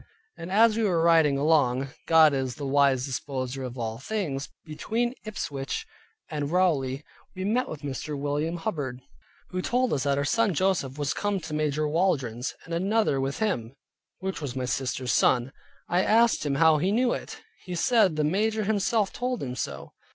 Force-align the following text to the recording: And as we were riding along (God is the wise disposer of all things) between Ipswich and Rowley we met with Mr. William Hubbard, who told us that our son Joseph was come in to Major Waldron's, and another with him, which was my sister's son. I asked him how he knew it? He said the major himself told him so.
And 0.35 0.51
as 0.51 0.75
we 0.77 0.83
were 0.83 1.03
riding 1.03 1.37
along 1.37 1.89
(God 2.07 2.33
is 2.33 2.55
the 2.55 2.65
wise 2.65 3.05
disposer 3.05 3.61
of 3.63 3.77
all 3.77 3.99
things) 3.99 4.49
between 4.65 5.13
Ipswich 5.25 5.85
and 6.27 6.51
Rowley 6.51 7.03
we 7.35 7.45
met 7.45 7.69
with 7.69 7.81
Mr. 7.83 8.17
William 8.17 8.57
Hubbard, 8.57 8.99
who 9.49 9.61
told 9.61 9.93
us 9.93 10.01
that 10.05 10.17
our 10.17 10.25
son 10.25 10.55
Joseph 10.55 10.97
was 10.97 11.13
come 11.13 11.35
in 11.35 11.41
to 11.41 11.53
Major 11.53 11.87
Waldron's, 11.87 12.55
and 12.65 12.73
another 12.73 13.21
with 13.21 13.37
him, 13.37 13.75
which 14.17 14.41
was 14.41 14.55
my 14.55 14.65
sister's 14.65 15.13
son. 15.13 15.51
I 15.87 16.01
asked 16.01 16.47
him 16.47 16.55
how 16.55 16.79
he 16.79 16.91
knew 16.91 17.13
it? 17.13 17.37
He 17.65 17.75
said 17.75 18.15
the 18.15 18.23
major 18.23 18.63
himself 18.63 19.13
told 19.13 19.43
him 19.43 19.55
so. 19.55 19.93